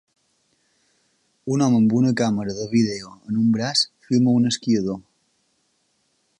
[1.55, 5.01] un home amb una càmera de vídeo en un braç filma un esquiador.